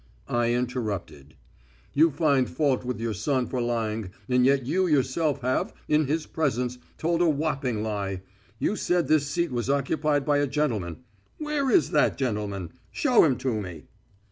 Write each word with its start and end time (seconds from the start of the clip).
I 0.29 0.51
interrupted. 0.55 1.35
"You 1.93 2.09
find 2.09 2.49
fault 2.49 2.83
with 2.83 2.99
your 2.99 3.13
son 3.13 3.45
for 3.45 3.61
lying, 3.61 4.09
and 4.27 4.43
yet 4.47 4.65
you 4.65 4.87
yourself 4.87 5.41
have, 5.41 5.75
in 5.87 6.07
his 6.07 6.25
presence, 6.25 6.79
told 6.97 7.21
a 7.21 7.29
whopping 7.29 7.83
lie. 7.83 8.23
You 8.57 8.75
said 8.75 9.07
this 9.07 9.27
seat 9.27 9.51
was 9.51 9.69
occupied 9.69 10.25
by 10.25 10.39
a 10.39 10.47
gentleman. 10.47 11.03
Where 11.37 11.69
is 11.69 11.91
that 11.91 12.17
gentleman? 12.17 12.71
Show 12.89 13.23
him 13.23 13.37
to 13.45 13.61
me." 13.61 13.83